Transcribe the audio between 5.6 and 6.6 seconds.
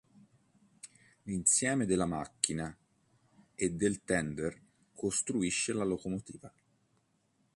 la locomotiva.